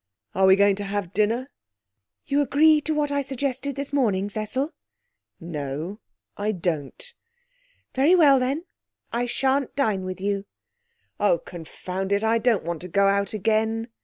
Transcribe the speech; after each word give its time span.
'Are 0.33 0.47
we 0.47 0.55
going 0.55 0.75
to 0.77 0.83
have 0.83 1.13
dinner?' 1.13 1.51
'You 2.25 2.41
agree 2.41 2.81
to 2.81 2.91
what 2.95 3.11
I 3.11 3.21
suggested 3.21 3.75
this 3.75 3.93
morning, 3.93 4.29
Cecil?' 4.29 4.71
'No, 5.39 5.99
I 6.35 6.51
don't.' 6.53 7.13
'Very 7.93 8.15
well, 8.15 8.39
then; 8.39 8.65
I 9.13 9.27
shan't 9.27 9.75
dine 9.75 10.03
with 10.03 10.19
you.' 10.19 10.45
'Oh, 11.19 11.37
confound 11.37 12.11
it! 12.11 12.23
I 12.23 12.39
don't 12.39 12.63
want 12.63 12.81
to 12.81 12.87
go 12.87 13.09
out 13.09 13.33
again.' 13.35 13.89